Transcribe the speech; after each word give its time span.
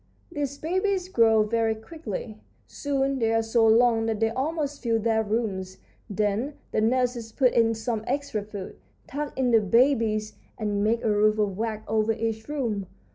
"These 0.31 0.57
babies 0.57 1.09
grow 1.09 1.43
very 1.43 1.75
quickly. 1.75 2.39
Soon 2.65 3.19
they 3.19 3.31
are 3.33 3.43
so 3.43 3.67
long 3.67 4.07
that 4.07 4.19
they 4.19 4.31
almost 4.31 4.81
fill 4.81 4.97
their 4.99 5.21
rooms. 5.21 5.77
Then 6.09 6.55
the 6.71 6.81
nurses 6.81 7.31
put 7.31 7.53
in 7.53 7.75
some 7.75 8.03
extra 8.07 8.41
food, 8.41 8.77
tuck 9.05 9.37
in 9.37 9.51
the 9.51 9.61
babies, 9.61 10.33
and 10.57 10.83
make 10.83 11.03
a 11.03 11.11
roof 11.11 11.37
of 11.37 11.55
wax 11.55 11.83
over 11.87 12.13
each 12.13 12.49
room. 12.49 12.87